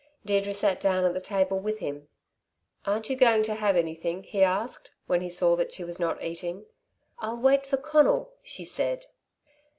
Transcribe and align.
Deirdre 0.25 0.51
sat 0.51 0.81
down 0.81 1.05
at 1.05 1.13
the 1.13 1.21
table 1.21 1.59
with 1.59 1.77
him. 1.77 2.07
"Aren't 2.87 3.07
you 3.11 3.15
going 3.15 3.43
to 3.43 3.53
have 3.53 3.75
anything?" 3.75 4.23
he 4.23 4.41
asked 4.41 4.89
when 5.05 5.21
he 5.21 5.29
saw 5.29 5.55
that 5.55 5.75
she 5.75 5.83
was 5.83 5.99
not 5.99 6.23
eating. 6.23 6.65
"I'll 7.19 7.39
wait 7.39 7.67
for 7.67 7.77
Conal," 7.77 8.33
she 8.41 8.65
said. 8.65 9.05